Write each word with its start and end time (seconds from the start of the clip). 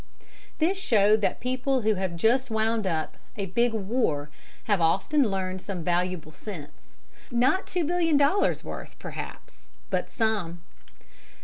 This 0.57 0.79
showed 0.79 1.21
that 1.21 1.39
people 1.39 1.81
who 1.83 1.93
have 1.93 2.15
just 2.15 2.49
wound 2.49 2.87
up 2.87 3.17
a 3.37 3.45
big 3.45 3.71
war 3.71 4.31
have 4.63 4.81
often 4.81 5.29
learned 5.29 5.61
some 5.61 5.83
valuable 5.83 6.31
sense; 6.31 6.97
not 7.29 7.67
two 7.67 7.83
billion 7.83 8.17
dollars' 8.17 8.63
worth, 8.63 8.97
perhaps, 8.97 9.67
but 9.91 10.09
some. 10.09 10.63